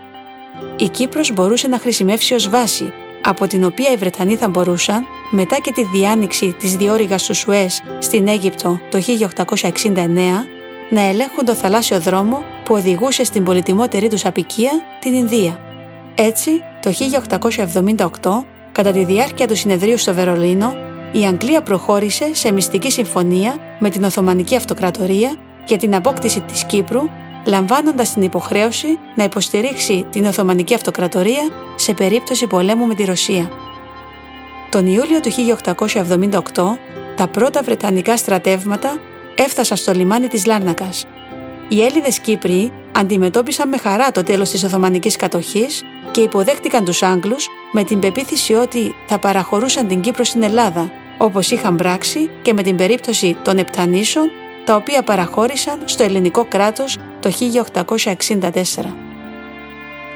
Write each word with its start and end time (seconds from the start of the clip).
Η 0.77 0.89
Κύπρος 0.89 1.33
μπορούσε 1.33 1.67
να 1.67 1.79
χρησιμεύσει 1.79 2.33
ως 2.33 2.49
βάση, 2.49 2.93
από 3.23 3.47
την 3.47 3.63
οποία 3.63 3.91
οι 3.91 3.95
Βρετανοί 3.95 4.35
θα 4.35 4.49
μπορούσαν, 4.49 5.05
μετά 5.29 5.57
και 5.61 5.71
τη 5.71 5.83
διάνοιξη 5.83 6.55
της 6.59 6.75
διόρυγας 6.75 7.23
του 7.23 7.35
Σουές 7.35 7.81
στην 7.99 8.27
Αίγυπτο 8.27 8.79
το 8.91 8.99
1869, 8.99 10.45
να 10.89 11.01
ελέγχουν 11.01 11.45
το 11.45 11.53
θαλάσσιο 11.53 11.99
δρόμο 11.99 12.43
που 12.63 12.75
οδηγούσε 12.75 13.23
στην 13.23 13.43
πολυτιμότερη 13.43 14.07
τους 14.07 14.25
απικία, 14.25 14.71
την 14.99 15.13
Ινδία. 15.13 15.59
Έτσι, 16.15 16.51
το 16.81 16.91
1878, 16.91 18.45
κατά 18.71 18.91
τη 18.91 19.05
διάρκεια 19.05 19.47
του 19.47 19.55
συνεδρίου 19.55 19.97
στο 19.97 20.13
Βερολίνο, 20.13 20.73
η 21.13 21.25
Αγγλία 21.25 21.61
προχώρησε 21.61 22.29
σε 22.33 22.51
μυστική 22.51 22.91
συμφωνία 22.91 23.55
με 23.79 23.89
την 23.89 24.03
Οθωμανική 24.03 24.55
Αυτοκρατορία 24.55 25.35
για 25.65 25.77
την 25.77 25.95
απόκτηση 25.95 26.41
της 26.41 26.63
Κύπρου, 26.63 27.01
λαμβάνοντας 27.45 28.13
την 28.13 28.21
υποχρέωση 28.21 28.99
να 29.15 29.23
υποστηρίξει 29.23 30.05
την 30.09 30.25
Οθωμανική 30.25 30.73
Αυτοκρατορία 30.73 31.49
σε 31.75 31.93
περίπτωση 31.93 32.47
πολέμου 32.47 32.85
με 32.85 32.95
τη 32.95 33.03
Ρωσία. 33.03 33.51
Τον 34.69 34.87
Ιούλιο 34.87 35.19
του 35.19 35.31
1878, 35.31 36.77
τα 37.15 37.27
πρώτα 37.27 37.61
Βρετανικά 37.61 38.17
στρατεύματα 38.17 38.97
έφτασαν 39.35 39.77
στο 39.77 39.93
λιμάνι 39.93 40.27
της 40.27 40.45
Λάρνακας. 40.45 41.05
Οι 41.67 41.83
Έλληνες 41.83 42.19
Κύπροι 42.19 42.71
αντιμετώπισαν 42.91 43.69
με 43.69 43.77
χαρά 43.77 44.11
το 44.11 44.23
τέλος 44.23 44.49
της 44.49 44.63
Οθωμανικής 44.63 45.15
κατοχής 45.15 45.83
και 46.11 46.21
υποδέχτηκαν 46.21 46.85
τους 46.85 47.03
Άγγλους 47.03 47.47
με 47.71 47.83
την 47.83 47.99
πεποίθηση 47.99 48.53
ότι 48.53 48.95
θα 49.07 49.19
παραχωρούσαν 49.19 49.87
την 49.87 50.01
Κύπρο 50.01 50.23
στην 50.23 50.43
Ελλάδα, 50.43 50.91
όπως 51.17 51.51
είχαν 51.51 51.75
πράξει 51.75 52.29
και 52.41 52.53
με 52.53 52.63
την 52.63 52.75
περίπτωση 52.75 53.37
των 53.43 53.57
Επτανήσων, 53.57 54.29
τα 54.65 54.75
οποία 54.75 55.03
παραχώρησαν 55.03 55.79
στο 55.85 56.03
ελληνικό 56.03 56.45
κράτος 56.45 56.97
το 57.19 57.31
1864. 57.31 58.95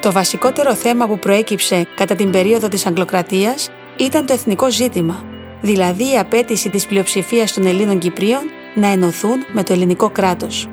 Το 0.02 0.12
βασικότερο 0.12 0.73
θέμα 0.73 1.08
που 1.08 1.20
προέκυψε 1.20 1.88
κατά 1.95 2.16
την 2.16 2.31
περίοδο 2.31 2.67
της 2.67 2.86
Αγγλοκρατίας 2.86 3.70
ήταν 3.98 4.26
το 4.26 4.34
εθνικό 4.34 4.72
ζήτημα, 4.72 5.23
δηλαδή 5.62 6.12
η 6.12 6.17
απέτηση 6.17 6.70
της 6.70 6.86
πλειοψηφίας 6.86 7.54
των 7.54 7.66
Ελλήνων 7.66 7.98
Κυπρίων 7.98 8.42
να 8.76 8.88
ενωθούν 8.88 9.45
με 9.52 9.64
το 9.64 9.73
ελληνικό 9.73 10.09
κράτος. 10.09 10.70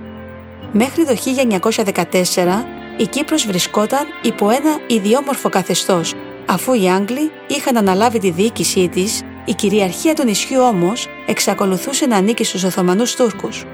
Μέχρι 0.72 1.04
το 1.04 1.14
1914 1.14 2.64
η 2.96 3.06
Κύπρος 3.06 3.46
βρισκόταν 3.46 4.06
υπό 4.22 4.50
ένα 4.50 4.78
ιδιόμορφο 4.86 5.48
καθεστώς, 5.48 6.14
αφού 6.46 6.72
οι 6.74 6.90
Άγγλοι 6.90 7.30
είχαν 7.46 7.76
αναλάβει 7.76 8.18
τη 8.18 8.30
διοίκησή 8.30 8.88
της, 8.88 9.22
η 9.44 9.54
κυριαρχία 9.54 10.14
του 10.14 10.24
νησιού 10.24 10.60
όμως 10.60 11.06
εξακολουθούσε 11.26 12.06
να 12.06 12.16
ανήκει 12.16 12.44
στους 12.44 12.64
Οθωμανούς 12.64 13.14
Τούρκους. 13.14 13.64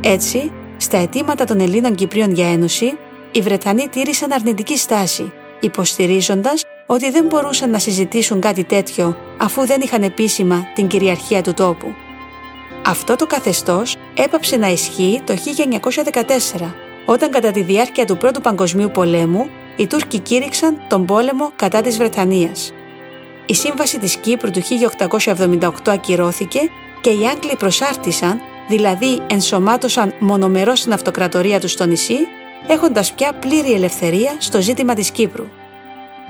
Έτσι, 0.00 0.52
στα 0.76 0.96
αιτήματα 0.98 1.44
των 1.44 1.60
Ελλήνων 1.60 1.94
Κυπρίων 1.94 2.32
για 2.32 2.52
ένωση, 2.52 2.98
οι 3.32 3.40
Βρετανοί 3.40 3.88
τήρησαν 3.88 4.32
αρνητική 4.32 4.76
στάση, 4.76 5.32
υποστηρίζοντας 5.60 6.64
ότι 6.86 7.10
δεν 7.10 7.24
μπορούσαν 7.24 7.70
να 7.70 7.78
συζητήσουν 7.78 8.40
κάτι 8.40 8.64
τέτοιο 8.64 9.16
αφού 9.38 9.66
δεν 9.66 9.80
είχαν 9.80 10.02
επίσημα 10.02 10.66
την 10.74 10.86
κυριαρχία 10.86 11.42
του 11.42 11.54
τόπου. 11.54 11.94
Αυτό 12.86 13.16
το 13.16 13.26
καθεστώς 13.26 13.96
έπαψε 14.14 14.56
να 14.56 14.68
ισχύει 14.68 15.22
το 15.24 15.34
1914, 16.60 16.74
όταν 17.06 17.30
κατά 17.30 17.50
τη 17.50 17.62
διάρκεια 17.62 18.06
του 18.06 18.16
Πρώτου 18.16 18.40
Παγκοσμίου 18.40 18.90
Πολέμου 18.90 19.48
οι 19.76 19.86
Τούρκοι 19.86 20.18
κήρυξαν 20.18 20.78
τον 20.88 21.04
πόλεμο 21.04 21.52
κατά 21.56 21.80
της 21.80 21.96
Βρετανίας. 21.96 22.72
Η 23.46 23.54
σύμβαση 23.54 23.98
της 23.98 24.16
Κύπρου 24.16 24.50
του 24.50 24.60
1878 24.60 25.70
ακυρώθηκε 25.86 26.60
και 27.00 27.10
οι 27.10 27.26
Άγγλοι 27.26 27.56
προσάρτησαν, 27.58 28.40
δηλαδή 28.68 29.20
ενσωμάτωσαν 29.26 30.14
μονομερώς 30.18 30.82
την 30.82 30.92
αυτοκρατορία 30.92 31.60
τους 31.60 31.72
στο 31.72 31.86
νησί, 31.86 32.18
έχοντας 32.66 33.12
πια 33.12 33.32
πλήρη 33.32 33.72
ελευθερία 33.72 34.34
στο 34.38 34.60
ζήτημα 34.60 34.94
της 34.94 35.10
Κύπρου. 35.10 35.44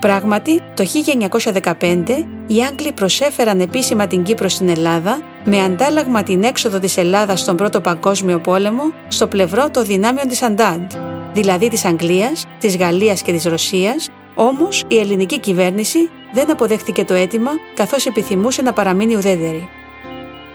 Πράγματι, 0.00 0.60
το 0.74 0.84
1915 0.84 2.26
οι 2.46 2.62
Άγγλοι 2.62 2.92
προσέφεραν 2.92 3.60
επίσημα 3.60 4.06
την 4.06 4.22
Κύπρο 4.22 4.48
στην 4.48 4.68
Ελλάδα 4.68 5.18
με 5.44 5.62
αντάλλαγμα 5.62 6.22
την 6.22 6.42
έξοδο 6.42 6.78
της 6.78 6.96
Ελλάδας 6.96 7.40
στον 7.40 7.56
Πρώτο 7.56 7.80
Παγκόσμιο 7.80 8.38
Πόλεμο 8.38 8.82
στο 9.08 9.26
πλευρό 9.26 9.70
των 9.70 9.84
δυνάμεων 9.84 10.28
της 10.28 10.42
Αντάντ, 10.42 10.90
δηλαδή 11.32 11.68
της 11.68 11.84
Αγγλίας, 11.84 12.44
της 12.58 12.76
Γαλλίας 12.76 13.22
και 13.22 13.32
της 13.32 13.44
Ρωσίας, 13.44 14.08
όμως 14.34 14.84
η 14.88 14.98
ελληνική 14.98 15.40
κυβέρνηση 15.40 16.10
δεν 16.32 16.50
αποδέχτηκε 16.50 17.04
το 17.04 17.15
αίτημα 17.15 17.50
καθώς 17.75 18.06
επιθυμούσε 18.06 18.62
να 18.62 18.72
παραμείνει 18.72 19.16
ουδέτερη. 19.16 19.69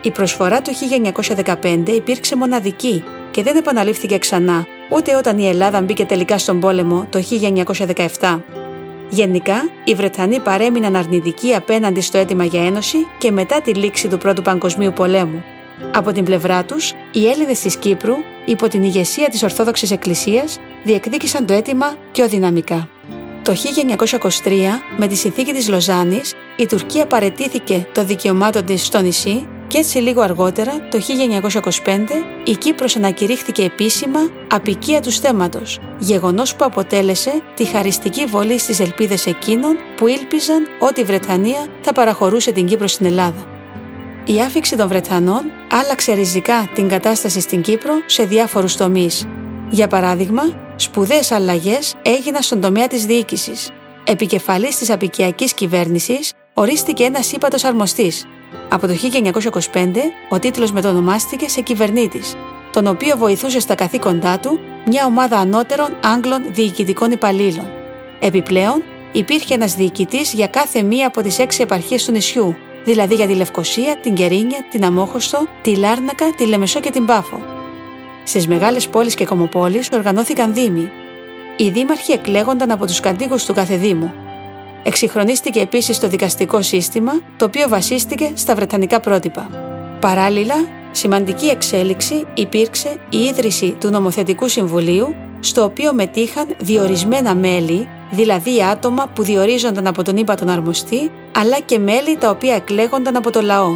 Η 0.02 0.12
προσφορά 0.12 0.62
του 0.62 0.72
1915 1.64 1.88
υπήρξε 1.88 2.36
μοναδική 2.36 3.04
και 3.32 3.44
δεν 3.44 3.56
επαναλήφθηκε 3.56 4.18
ξανά 4.18 4.66
ούτε 4.90 5.16
όταν 5.16 5.38
η 5.38 5.48
Ελλάδα 5.48 5.82
μπήκε 5.82 6.06
τελικά 6.06 6.38
στον 6.38 6.60
πόλεμο 6.60 7.08
το 7.10 7.24
1917. 8.20 8.40
Γενικά, 9.10 9.70
οι 9.84 9.94
Βρετανοί 9.94 10.40
παρέμειναν 10.40 10.96
αρνητικοί 10.96 11.54
απέναντι 11.54 12.02
στο 12.02 12.18
αίτημα 12.18 12.44
για 12.44 12.66
ένωση 12.66 12.98
και 13.18 13.32
μετά 13.32 13.62
τη 13.62 13.74
λήξη 13.74 14.08
του 14.08 14.18
Πρώτου 14.18 14.42
Παγκοσμίου 14.42 14.94
Πολέμου. 14.94 15.44
Από 15.94 16.12
την 16.12 16.24
πλευρά 16.24 16.64
τους, 16.64 16.94
οι 17.12 17.28
Έλληνες 17.28 17.60
της 17.60 17.76
Κύπρου, 17.76 18.16
υπό 18.46 18.68
την 18.68 18.84
ηγεσία 18.84 19.30
της 19.30 19.44
Ορθόδοξης 19.44 19.92
Εκκλησίας, 19.92 20.60
διεκδίκησαν 20.84 21.46
το 21.46 21.54
αίτημα 21.54 21.96
πιο 22.12 22.28
δυναμικά. 22.28 22.90
Το 23.48 23.56
1923, 24.44 24.82
με 24.98 25.08
τη 25.08 25.16
συνθήκη 25.16 25.54
της 25.54 25.70
Λοζάνης, 25.70 26.34
η 26.56 26.66
Τουρκία 26.66 27.08
παρετήθηκε 27.08 27.88
το 27.94 28.04
δικαιωμάτων 28.04 28.66
της 28.66 28.86
στο 28.86 29.02
νησί 29.02 29.48
και 29.68 29.78
έτσι 29.78 29.98
λίγο 29.98 30.22
αργότερα, 30.22 30.88
το 30.90 31.00
1925, 31.00 32.24
η 32.46 32.56
Κύπρος 32.56 32.96
ανακηρύχθηκε 32.96 33.64
επίσημα 33.64 34.20
απικία 34.52 35.02
του 35.02 35.12
θέματος, 35.12 35.80
γεγονός 35.98 36.56
που 36.56 36.66
αποτέλεσε 36.66 37.42
τη 37.56 37.66
χαριστική 37.66 38.26
βολή 38.26 38.60
στις 38.60 38.80
ελπίδες 38.80 39.26
εκείνων 39.26 39.78
που 39.98 40.08
ήλπιζαν 40.08 40.68
ότι 40.80 41.02
η 41.02 41.04
Βρετανία 41.04 41.68
θα 41.82 41.94
παραχωρούσε 41.94 42.52
την 42.52 42.66
Κύπρο 42.66 42.88
στην 42.88 43.06
Ελλάδα. 43.06 43.46
Η 44.26 44.42
άφηξη 44.42 44.76
των 44.76 44.88
Βρετανών 44.88 45.42
άλλαξε 45.72 46.14
ριζικά 46.14 46.70
την 46.74 46.88
κατάσταση 46.88 47.40
στην 47.40 47.62
Κύπρο 47.62 47.94
σε 48.06 48.24
διάφορους 48.24 48.76
τομείς. 48.76 49.28
Για 49.70 49.88
παράδειγμα, 49.88 50.44
σπουδαίες 50.76 51.32
αλλαγές 51.32 51.96
έγιναν 52.02 52.42
στον 52.42 52.62
τομέα 52.62 52.88
της 52.88 53.06
διοίκησης. 53.06 53.70
Επικεφαλής 54.04 54.78
της 54.78 54.90
απικιακής 54.90 55.54
κυβέρνησης 55.54 56.34
ορίστηκε 56.54 57.04
ένας 57.04 57.32
ύπατος 57.32 57.64
αρμοστής, 57.64 58.26
από 58.70 58.88
το 58.88 58.94
1925 58.94 60.12
ο 60.30 60.40
τίτλος 60.40 60.72
μετονομάστηκε 60.72 61.50
σε 61.50 61.62
κυβερνήτης, 61.62 62.36
τον 62.72 62.88
οποίο 62.88 63.18
βοηθούσε 63.18 63.60
στα 63.60 63.76
καθήκοντά 63.76 64.40
του 64.40 64.60
μια 64.86 65.06
ομάδα 65.06 65.38
ανώτερων 65.38 65.90
Άγγλων 66.04 66.44
διοικητικών 66.52 67.12
υπαλλήλων. 67.12 67.68
Επιπλέον, 68.20 68.84
υπήρχε 69.12 69.54
ένας 69.54 69.76
διοικητής 69.76 70.34
για 70.34 70.48
κάθε 70.48 70.82
μία 70.82 71.08
από 71.08 71.22
τις 71.22 71.40
έξι 71.40 71.62
επαρχίες 71.62 72.06
του 72.06 72.12
νησιού, 72.12 72.56
δηλαδή 72.86 73.16
για 73.16 73.28
τη 73.28 73.34
Λευκοσία, 73.34 73.98
την 73.98 74.14
Κερίνια, 74.14 74.66
την 74.72 74.86
Αμόχωστο, 74.86 75.48
τη 75.62 75.76
Λάρνακα, 75.76 76.34
τη 76.38 76.46
Λεμεσό 76.46 76.80
και 76.80 76.90
την 76.90 77.06
Πάφο. 77.06 77.57
Στις 78.28 78.48
μεγάλες 78.48 78.88
πόλεις 78.88 79.16
και 79.16 79.26
κομοπόλεις 79.26 79.90
οργανώθηκαν 79.94 80.54
δήμοι. 80.54 80.92
Οι 81.58 81.70
δήμαρχοι 81.70 82.12
εκλέγονταν 82.12 82.72
από 82.72 82.86
τους 82.86 83.00
κατοίκους 83.00 83.46
του 83.46 83.54
κάθε 83.54 83.76
δήμου, 83.76 84.14
Εξυγχρονίστηκε 84.88 85.60
επίσης 85.60 86.00
το 86.00 86.08
δικαστικό 86.08 86.62
σύστημα, 86.62 87.12
το 87.38 87.46
οποίο 87.46 87.68
βασίστηκε 87.68 88.32
στα 88.34 88.56
βρετανικά 88.56 89.00
πρότυπα. 89.00 89.50
Παράλληλα, 90.00 90.56
σημαντική 90.92 91.46
εξέλιξη 91.46 92.26
υπήρξε 92.34 92.98
η 93.10 93.18
ίδρυση 93.18 93.76
του 93.80 93.90
Νομοθετικού 93.90 94.48
Συμβουλίου, 94.48 95.16
στο 95.40 95.64
οποίο 95.64 95.94
μετήχαν 95.94 96.56
διορισμένα 96.60 97.36
μέλη, 97.36 97.88
δηλαδή 98.12 98.64
άτομα 98.64 99.08
που 99.16 99.24
διορίζονταν 99.24 99.88
από 99.88 100.04
τον 100.04 100.18
ύπατον 100.18 100.50
αρμοστή, 100.50 101.12
αλλά 101.36 101.60
και 101.60 101.80
μέλη 101.80 102.18
τα 102.18 102.30
οποία 102.30 102.56
εκλέγονταν 102.56 103.16
από 103.16 103.32
το 103.32 103.42
λαό. 103.42 103.70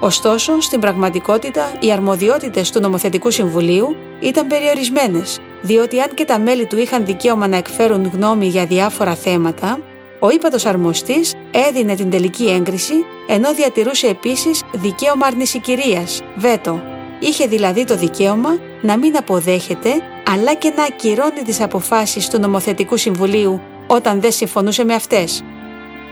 Ωστόσο, 0.00 0.60
στην 0.60 0.80
πραγματικότητα, 0.80 1.72
οι 1.80 1.92
αρμοδιότητες 1.92 2.70
του 2.70 2.80
Νομοθετικού 2.80 3.30
Συμβουλίου 3.30 3.96
ήταν 4.20 4.46
περιορισμένες, 4.46 5.40
διότι 5.62 6.00
αν 6.00 6.14
και 6.14 6.24
τα 6.24 6.38
μέλη 6.38 6.66
του 6.66 6.78
είχαν 6.78 7.04
δικαίωμα 7.04 7.48
να 7.48 7.56
εκφέρουν 7.56 8.10
γνώμη 8.14 8.46
για 8.46 8.66
διάφορα 8.66 9.14
θέματα, 9.14 9.78
ο 10.18 10.30
ύπατος 10.30 10.66
αρμοστής 10.66 11.34
έδινε 11.50 11.94
την 11.94 12.10
τελική 12.10 12.44
έγκριση, 12.48 12.94
ενώ 13.28 13.54
διατηρούσε 13.54 14.06
επίσης 14.06 14.62
δικαίωμα 14.72 15.26
αρνησικυρίας, 15.26 16.22
βέτο. 16.36 16.82
Είχε 17.20 17.46
δηλαδή 17.46 17.84
το 17.84 17.96
δικαίωμα 17.96 18.58
να 18.82 18.98
μην 18.98 19.16
αποδέχεται 19.16 19.90
αλλά 20.32 20.54
και 20.54 20.72
να 20.76 20.82
ακυρώνει 20.82 21.42
τις 21.44 21.60
αποφάσεις 21.60 22.28
του 22.28 22.40
νομοθετικού 22.40 22.96
συμβουλίου 22.96 23.60
όταν 23.86 24.20
δεν 24.20 24.32
συμφωνούσε 24.32 24.84
με 24.84 24.94
αυτές. 24.94 25.42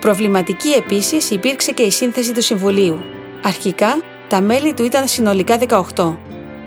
Προβληματική 0.00 0.68
επίσης 0.68 1.30
υπήρξε 1.30 1.72
και 1.72 1.82
η 1.82 1.90
σύνθεση 1.90 2.32
του 2.32 2.42
Συμβουλίου. 2.42 3.15
Αρχικά, 3.42 4.00
τα 4.28 4.40
μέλη 4.40 4.74
του 4.74 4.84
ήταν 4.84 5.06
συνολικά 5.06 5.58
18. 5.94 6.16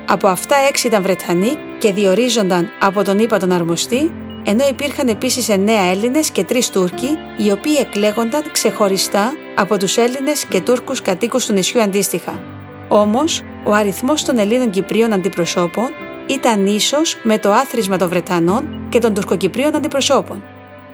Από 0.07 0.27
αυτά 0.27 0.55
έξι 0.67 0.87
ήταν 0.87 1.01
Βρετανοί 1.01 1.57
και 1.79 1.93
διορίζονταν 1.93 2.69
από 2.79 3.03
τον 3.03 3.19
ύπα 3.19 3.39
τον 3.39 3.51
αρμοστή, 3.51 4.11
ενώ 4.45 4.67
υπήρχαν 4.67 5.07
επίσης 5.07 5.49
9 5.49 5.69
Έλληνες 5.91 6.29
και 6.29 6.45
3 6.49 6.69
Τούρκοι, 6.71 7.17
οι 7.37 7.51
οποίοι 7.51 7.77
εκλέγονταν 7.79 8.43
ξεχωριστά 8.51 9.33
από 9.55 9.77
τους 9.77 9.97
Έλληνες 9.97 10.45
και 10.45 10.61
Τούρκους 10.61 11.01
κατοίκους 11.01 11.45
του 11.45 11.53
νησιού 11.53 11.81
αντίστοιχα. 11.81 12.39
Όμως, 12.87 13.41
ο 13.65 13.73
αριθμός 13.73 14.23
των 14.23 14.37
Ελλήνων 14.37 14.69
Κυπρίων 14.69 15.13
αντιπροσώπων 15.13 15.89
ήταν 16.27 16.65
ίσος 16.65 17.17
με 17.23 17.37
το 17.37 17.51
άθροισμα 17.51 17.97
των 17.97 18.09
Βρετανών 18.09 18.87
και 18.89 18.99
των 18.99 19.13
Τουρκοκυπρίων 19.13 19.75
αντιπροσώπων. 19.75 20.43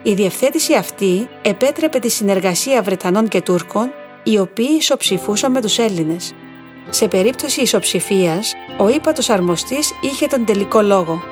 Η 0.03 0.13
διευθέτηση 0.13 0.73
αυτή 0.73 1.27
επέτρεπε 1.41 1.99
τη 1.99 2.09
συνεργασία 2.09 2.81
Βρετανών 2.81 3.27
και 3.27 3.41
Τούρκων, 3.41 3.91
οι 4.27 4.37
οποίοι 4.37 4.75
ισοψηφούσαν 4.77 5.51
με 5.51 5.61
τους 5.61 5.77
Έλληνες. 5.77 6.33
Σε 6.89 7.07
περίπτωση 7.07 7.61
ισοψηφίας, 7.61 8.53
ο 8.77 8.89
ύπατος 8.89 9.29
αρμοστής 9.29 9.93
είχε 10.01 10.27
τον 10.27 10.45
τελικό 10.45 10.81
λόγο. 10.81 11.23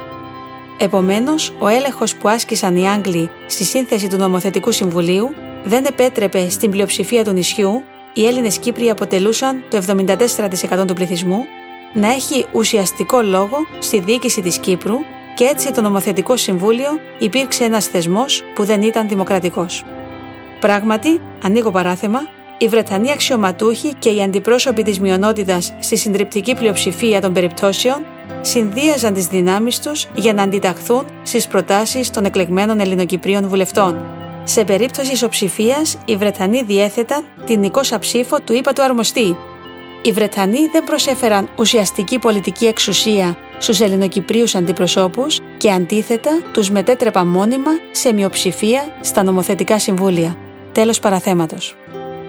Επομένως, 0.77 1.53
ο 1.59 1.67
έλεγχος 1.67 2.15
που 2.15 2.29
άσκησαν 2.29 2.75
οι 2.75 2.89
Άγγλοι 2.89 3.29
στη 3.47 3.63
σύνθεση 3.63 4.07
του 4.07 4.17
νομοθετικού 4.17 4.71
συμβουλίου 4.71 5.29
δεν 5.63 5.85
επέτρεπε 5.85 6.49
στην 6.49 6.71
πλειοψηφία 6.71 7.23
του 7.23 7.31
νησιού, 7.31 7.83
οι 8.13 8.25
Έλληνες 8.25 8.57
Κύπροι 8.57 8.89
αποτελούσαν 8.89 9.63
το 9.69 9.77
74% 9.77 10.87
του 10.87 10.93
πληθυσμού, 10.93 11.45
να 11.93 12.07
έχει 12.07 12.45
ουσιαστικό 12.51 13.21
λόγο 13.21 13.57
στη 13.79 13.99
διοίκηση 13.99 14.41
της 14.41 14.57
Κύπρου 14.57 14.95
και 15.35 15.43
έτσι 15.43 15.71
το 15.71 15.81
νομοθετικό 15.81 16.37
συμβούλιο 16.37 16.89
υπήρξε 17.19 17.63
ένας 17.63 17.85
θεσμός 17.85 18.43
που 18.55 18.63
δεν 18.63 18.81
ήταν 18.81 19.07
δημοκρατικός. 19.07 19.83
Πράγματι, 20.59 21.21
ανοίγω 21.43 21.71
παράθεμα, 21.71 22.19
οι 22.63 22.68
Βρετανοί 22.68 23.12
αξιωματούχοι 23.12 23.94
και 24.00 24.10
οι 24.10 24.21
αντιπρόσωποι 24.21 24.83
της 24.83 25.00
μειονότητας 25.00 25.74
στη 25.80 25.98
συντριπτική 25.98 26.56
πλειοψηφία 26.56 27.21
των 27.21 27.33
περιπτώσεων 27.33 28.06
συνδύαζαν 28.42 29.13
τις 29.13 29.27
δυνάμεις 29.27 29.80
τους 29.80 30.07
για 30.15 30.33
να 30.33 30.44
αντιταχθούν 30.44 31.06
στις 31.24 31.48
προτάσεις 31.48 32.10
των 32.10 32.25
εκλεγμένων 32.25 32.80
Ελληνοκυπρίων 32.80 33.48
βουλευτών. 33.48 34.06
Σε 34.44 34.63
περίπτωση 34.63 35.12
ισοψηφίας, 35.12 35.98
οι 36.06 36.15
Βρετανοί 36.15 36.63
διέθεταν 36.63 37.25
την 37.45 37.60
νικόσα 37.60 38.00
ψήφο 38.00 38.39
του 38.39 38.54
ύπατου 38.54 38.83
αρμοστή. 38.83 39.38
Οι 40.01 40.12
Βρετανοί 40.12 40.68
δεν 40.71 40.83
προσέφεραν 40.83 41.50
ουσιαστική 41.57 42.19
πολιτική 42.19 42.65
εξουσία 42.65 43.38
στους 43.57 43.80
Ελληνοκυπρίους 43.80 44.56
αντιπροσώπους 44.56 45.39
και 45.57 45.71
αντίθετα 45.71 46.42
τους 46.54 46.69
μετέτρεπαν 46.69 47.27
μόνιμα 47.27 47.71
σε 47.92 48.13
μειοψηφία 48.13 48.83
στα 49.01 49.24
νομοθετικά 49.24 49.80
συμβούλια. 49.80 50.38
Τέλος 50.71 51.00
παραθέματος. 51.00 51.75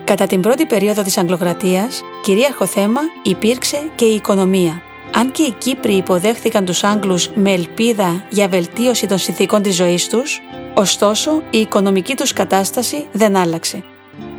Κατά 0.04 0.26
την 0.26 0.40
πρώτη 0.40 0.66
περίοδο 0.66 1.02
της 1.02 1.18
Αγγλοκρατίας, 1.18 2.02
κυρίαρχο 2.22 2.66
θέμα 2.66 3.00
υπήρξε 3.22 3.90
και 3.94 4.04
η 4.04 4.14
οικονομία. 4.14 4.82
Αν 5.14 5.30
και 5.30 5.42
οι 5.42 5.54
Κύπροι 5.58 5.92
υποδέχθηκαν 5.92 6.64
τους 6.64 6.84
Άγγλους 6.84 7.30
με 7.34 7.52
ελπίδα 7.52 8.24
για 8.28 8.48
βελτίωση 8.48 9.06
των 9.06 9.18
συνθήκων 9.18 9.62
της 9.62 9.74
ζωής 9.74 10.08
τους, 10.08 10.40
ωστόσο 10.74 11.42
η 11.50 11.58
οικονομική 11.58 12.14
τους 12.16 12.32
κατάσταση 12.32 13.06
δεν 13.12 13.36
άλλαξε. 13.36 13.84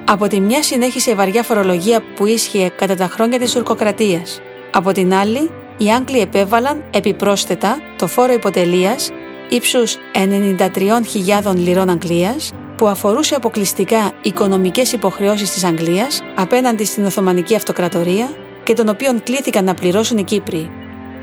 Από 0.05 0.27
τη 0.27 0.39
μια 0.39 0.63
συνέχισε 0.63 1.11
η 1.11 1.15
βαριά 1.15 1.43
φορολογία 1.43 2.03
που 2.15 2.25
ίσχυε 2.25 2.69
κατά 2.69 2.95
τα 2.95 3.07
χρόνια 3.07 3.39
της 3.39 3.55
ουρκοκρατίας. 3.55 4.41
Από 4.71 4.91
την 4.91 5.13
άλλη, 5.13 5.49
οι 5.77 5.91
Άγγλοι 5.91 6.19
επέβαλαν 6.19 6.83
επιπρόσθετα 6.91 7.77
το 7.97 8.07
φόρο 8.07 8.33
υποτελείας 8.33 9.11
ύψους 9.49 9.97
93.000 10.13 11.55
λιρών 11.55 11.89
Αγγλίας 11.89 12.51
που 12.77 12.87
αφορούσε 12.87 13.35
αποκλειστικά 13.35 14.11
οικονομικές 14.21 14.91
υποχρεώσεις 14.91 15.51
της 15.51 15.63
Αγγλίας 15.63 16.21
απέναντι 16.35 16.85
στην 16.85 17.05
Οθωμανική 17.05 17.55
Αυτοκρατορία 17.55 18.29
και 18.63 18.73
τον 18.73 18.89
οποίον 18.89 19.23
κλήθηκαν 19.23 19.65
να 19.65 19.73
πληρώσουν 19.73 20.17
οι 20.17 20.23
Κύπροι. 20.23 20.69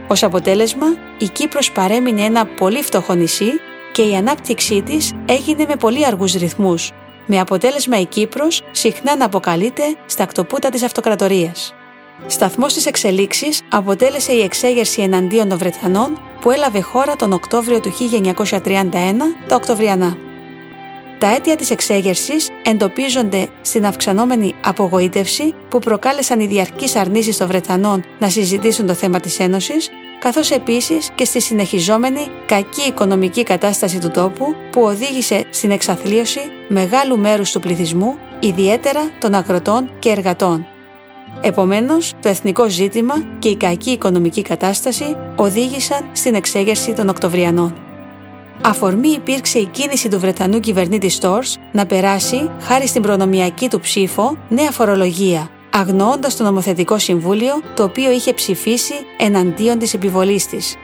Ως 0.09 0.23
αποτέλεσμα, 0.23 0.87
η 1.19 1.29
Κύπρος 1.29 1.73
παρέμεινε 1.73 2.23
ένα 2.23 2.47
πολύ 2.47 2.83
φτωχό 2.83 3.15
νησί 3.15 3.51
και 3.93 4.03
η 4.03 4.15
ανάπτυξή 4.15 4.83
της 4.83 5.13
έγινε 5.27 5.65
με 5.69 5.77
πολύ 5.77 6.07
αργούς 6.07 6.33
ρυθμούς, 6.33 6.91
με 7.27 7.41
αποτέλεσμα 7.41 8.01
η 8.01 8.07
Κύπρος 8.07 8.63
συχνά 8.71 9.17
να 9.17 9.25
αποκαλείται 9.25 9.83
στα 10.07 10.27
κτοπούτα 10.27 10.69
της 10.69 10.83
Αυτοκρατορίας. 10.83 11.75
Σταθμός 12.27 12.75
της 12.75 12.87
εξελίξης 12.87 13.61
αποτέλεσε 13.71 14.33
η 14.33 14.43
εξέγερση 14.43 15.03
εναντίον 15.03 15.49
των 15.49 15.59
Βρετανών 15.59 16.21
που 16.41 16.51
έλαβε 16.51 16.81
χώρα 16.81 17.17
τον 17.17 17.33
Οκτώβριο 17.33 17.81
του 17.81 17.93
1931, 17.93 19.35
τα 19.49 19.57
Οκτωβριανά. 19.57 20.17
Τα 21.23 21.35
αίτια 21.35 21.57
της 21.57 21.71
εξέγερσης 21.71 22.49
εντοπίζονται 22.63 23.49
στην 23.61 23.87
αυξανόμενη 23.87 24.55
απογοήτευση 24.65 25.55
που 25.69 25.79
προκάλεσαν 25.79 26.41
οι 26.41 26.47
διαρκείς 26.47 26.97
αρνήσεις 26.97 27.37
των 27.37 27.47
Βρετανών 27.47 28.05
να 28.19 28.29
συζητήσουν 28.29 28.87
το 28.87 28.95
θέμα 28.95 29.21
της 29.21 29.39
Ένωσης, 29.39 29.91
καθώς 30.21 30.51
επίσης 30.51 31.11
και 31.15 31.25
στη 31.25 31.41
συνεχιζόμενη 31.41 32.27
κακή 32.47 32.89
οικονομική 32.89 33.43
κατάσταση 33.43 33.99
του 33.99 34.11
τόπου 34.11 34.55
που 34.71 34.83
οδήγησε 34.83 35.45
στην 35.51 35.71
εξαθλίωση 35.71 36.41
μεγάλου 36.69 37.19
μέρους 37.19 37.53
του 37.53 37.61
πληθυσμού, 37.61 38.17
ιδιαίτερα 38.41 39.11
των 39.21 39.35
αγροτών 39.35 39.91
και 39.99 40.09
εργατών, 40.09 40.67
Επομένως, 41.41 42.13
το 42.21 42.29
εθνικό 42.29 42.69
ζήτημα 42.69 43.15
και 43.39 43.49
η 43.49 43.57
κακή 43.57 43.91
οικονομική 43.91 44.43
κατάσταση 44.43 45.17
οδήγησαν 45.37 46.09
στην 46.13 46.35
εξέγερση 46.35 46.93
των 46.93 47.09
Οκτωβριανών. 47.09 47.92
Αφορμή 48.61 49.09
υπήρξε 49.09 49.59
η 49.59 49.67
κίνηση 49.67 50.09
του 50.09 50.21
Βρετανού 50.21 50.61
κυβερνήτη 50.61 51.09
Στόρς 51.09 51.59
να 51.73 51.87
περάσει, 51.87 52.51
χάρη 52.61 52.87
στην 52.87 53.03
προνομιακή 53.03 53.69
του 53.69 53.81
ψήφο, 53.81 54.37
νέα 54.49 54.71
φορολογία, 54.71 55.51
αγνοώντας 55.71 56.37
το 56.37 56.45
νομοθετικό 56.45 56.99
συμβούλιο 56.99 57.61
το 57.75 57.83
οποίο 57.83 58.11
είχε 58.11 58.33
ψηφίσει 58.33 58.95
εναντίον 59.19 59.79
της 59.79 59.95
επιβολής 59.95 60.47
της. 60.47 60.77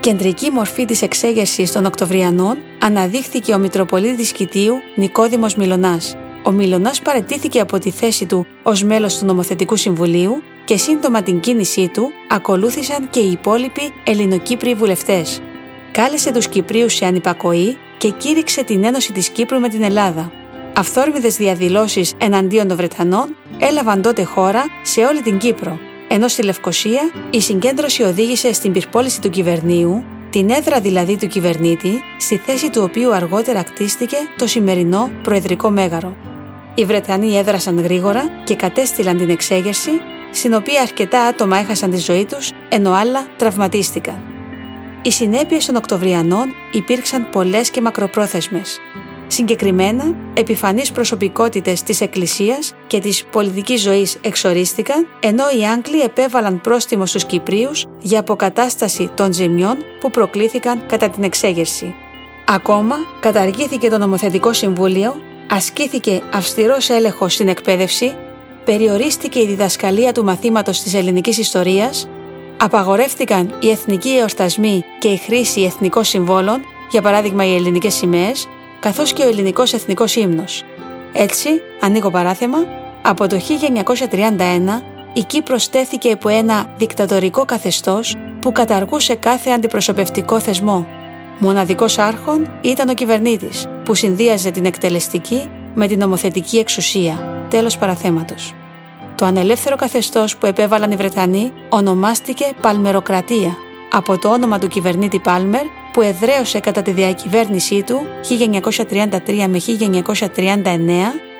Κεντρική 0.00 0.50
μορφή 0.50 0.84
της 0.84 1.02
εξέγερσης 1.02 1.72
των 1.72 1.86
Οκτωβριανών 1.86 2.58
αναδείχθηκε 2.82 3.54
ο 3.54 3.58
Μητροπολίτης 3.58 4.32
Κιτίου 4.32 4.74
Νικόδημος 4.96 5.54
Μιλονάς, 5.54 6.16
ο 6.42 6.50
Μιλωνάς 6.50 7.00
παρετήθηκε 7.00 7.60
από 7.60 7.78
τη 7.78 7.90
θέση 7.90 8.26
του 8.26 8.46
ως 8.62 8.82
μέλος 8.82 9.18
του 9.18 9.24
Νομοθετικού 9.24 9.76
Συμβουλίου 9.76 10.42
και 10.64 10.76
σύντομα 10.76 11.22
την 11.22 11.40
κίνησή 11.40 11.88
του 11.88 12.10
ακολούθησαν 12.28 13.10
και 13.10 13.20
οι 13.20 13.30
υπόλοιποι 13.30 13.92
Ελληνοκύπριοι 14.04 14.74
βουλευτές. 14.74 15.40
Κάλεσε 15.92 16.32
τους 16.32 16.48
Κυπρίους 16.48 16.94
σε 16.94 17.06
ανυπακοή 17.06 17.78
και 17.98 18.10
κήρυξε 18.10 18.64
την 18.64 18.84
ένωση 18.84 19.12
της 19.12 19.28
Κύπρου 19.28 19.60
με 19.60 19.68
την 19.68 19.82
Ελλάδα. 19.82 20.32
Αυθόρμητες 20.76 21.36
διαδηλώσεις 21.36 22.14
εναντίον 22.18 22.68
των 22.68 22.76
Βρετανών 22.76 23.36
έλαβαν 23.58 24.02
τότε 24.02 24.22
χώρα 24.22 24.64
σε 24.82 25.00
όλη 25.00 25.22
την 25.22 25.38
Κύπρο, 25.38 25.78
ενώ 26.08 26.28
στη 26.28 26.42
Λευκοσία 26.42 27.10
η 27.30 27.40
συγκέντρωση 27.40 28.02
οδήγησε 28.02 28.52
στην 28.52 28.72
πυρπόληση 28.72 29.20
του 29.20 29.30
κυβερνίου 29.30 30.04
την 30.30 30.50
έδρα 30.50 30.80
δηλαδή 30.80 31.16
του 31.16 31.26
κυβερνήτη, 31.26 32.00
στη 32.18 32.36
θέση 32.36 32.70
του 32.70 32.82
οποίου 32.82 33.14
αργότερα 33.14 33.62
κτίστηκε 33.62 34.16
το 34.36 34.46
σημερινό 34.46 35.10
Προεδρικό 35.22 35.70
Μέγαρο. 35.70 36.16
Οι 36.74 36.84
Βρετανοί 36.84 37.36
έδρασαν 37.36 37.80
γρήγορα 37.80 38.22
και 38.44 38.54
κατέστηλαν 38.54 39.16
την 39.16 39.30
εξέγερση, 39.30 39.90
στην 40.32 40.54
οποία 40.54 40.80
αρκετά 40.80 41.20
άτομα 41.20 41.56
έχασαν 41.56 41.90
τη 41.90 41.96
ζωή 41.96 42.24
τους, 42.24 42.50
ενώ 42.68 42.92
άλλα 42.92 43.26
τραυματίστηκαν. 43.36 44.29
Οι 45.02 45.10
συνέπειες 45.10 45.66
των 45.66 45.76
Οκτωβριανών 45.76 46.54
υπήρξαν 46.72 47.30
πολλές 47.30 47.70
και 47.70 47.80
μακροπρόθεσμες. 47.80 48.78
Συγκεκριμένα, 49.26 50.14
επιφανείς 50.34 50.92
προσωπικότητες 50.92 51.82
της 51.82 52.00
Εκκλησίας 52.00 52.74
και 52.86 52.98
της 52.98 53.24
πολιτικής 53.24 53.80
ζωής 53.80 54.18
εξορίστηκαν, 54.20 55.06
ενώ 55.20 55.44
οι 55.58 55.66
Άγγλοι 55.66 56.00
επέβαλαν 56.00 56.60
πρόστιμο 56.60 57.06
στους 57.06 57.24
Κυπρίους 57.24 57.86
για 58.00 58.20
αποκατάσταση 58.20 59.10
των 59.14 59.32
ζημιών 59.32 59.76
που 60.00 60.10
προκλήθηκαν 60.10 60.86
κατά 60.86 61.08
την 61.08 61.22
εξέγερση. 61.22 61.94
Ακόμα, 62.46 62.96
καταργήθηκε 63.20 63.88
το 63.90 63.98
νομοθετικό 63.98 64.52
συμβούλιο, 64.52 65.16
ασκήθηκε 65.50 66.22
αυστηρός 66.32 66.88
έλεγχος 66.88 67.34
στην 67.34 67.48
εκπαίδευση, 67.48 68.14
περιορίστηκε 68.64 69.40
η 69.40 69.46
διδασκαλία 69.46 70.12
του 70.12 70.24
μαθήματος 70.24 70.82
της 70.82 70.94
ελληνικής 70.94 71.38
ιστορίας, 71.38 72.08
απαγορεύτηκαν 72.60 73.54
οι 73.60 73.70
εθνικοί 73.70 74.16
εορτασμοί 74.16 74.84
και 74.98 75.08
η 75.08 75.16
χρήση 75.16 75.62
εθνικών 75.62 76.04
συμβόλων, 76.04 76.60
για 76.90 77.02
παράδειγμα 77.02 77.46
οι 77.46 77.54
ελληνικές 77.54 77.94
σημαίες, 77.94 78.48
καθώς 78.80 79.12
και 79.12 79.22
ο 79.22 79.28
ελληνικός 79.28 79.72
εθνικός 79.72 80.16
ύμνος. 80.16 80.64
Έτσι, 81.12 81.48
ανοίγω 81.80 82.10
παράθεμα, 82.10 82.58
από 83.02 83.26
το 83.26 83.38
1931 83.38 84.82
η 85.12 85.22
Κύπρος 85.22 85.62
στέθηκε 85.62 86.08
υπό 86.08 86.28
ένα 86.28 86.74
δικτατορικό 86.76 87.44
καθεστώς 87.44 88.16
που 88.40 88.52
καταργούσε 88.52 89.14
κάθε 89.14 89.50
αντιπροσωπευτικό 89.50 90.40
θεσμό. 90.40 90.86
Μοναδικός 91.38 91.98
άρχον 91.98 92.50
ήταν 92.60 92.88
ο 92.88 92.94
κυβερνήτης, 92.94 93.66
που 93.84 93.94
συνδύαζε 93.94 94.50
την 94.50 94.64
εκτελεστική 94.64 95.50
με 95.74 95.86
την 95.86 95.98
νομοθετική 95.98 96.58
εξουσία. 96.58 97.44
Τέλος 97.50 97.78
παραθέματος. 97.78 98.54
Το 99.20 99.26
ανελεύθερο 99.26 99.76
καθεστώς 99.76 100.36
που 100.36 100.46
επέβαλαν 100.46 100.90
οι 100.90 100.96
Βρετανοί 100.96 101.52
ονομάστηκε 101.68 102.44
Παλμεροκρατία. 102.60 103.56
από 103.92 104.18
το 104.18 104.28
όνομα 104.28 104.58
του 104.58 104.68
κυβερνήτη 104.68 105.18
Πάλμερ 105.18 105.62
που 105.92 106.00
εδραίωσε 106.02 106.60
κατά 106.60 106.82
τη 106.82 106.90
διακυβέρνησή 106.90 107.82
του 107.82 108.06
1933 108.28 109.46
με 109.48 109.60
1939 110.34 110.64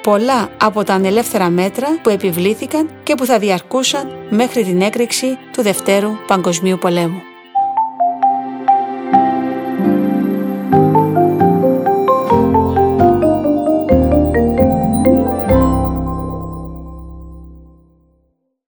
πολλά 0.02 0.48
από 0.60 0.84
τα 0.84 0.94
ανελεύθερα 0.94 1.50
μέτρα 1.50 1.98
που 2.02 2.08
επιβλήθηκαν 2.08 2.90
και 3.02 3.14
που 3.14 3.24
θα 3.24 3.38
διαρκούσαν 3.38 4.08
μέχρι 4.30 4.64
την 4.64 4.80
έκρηξη 4.80 5.38
του 5.52 5.62
Δευτέρου 5.62 6.10
Παγκοσμίου 6.26 6.78
Πολέμου. 6.78 7.29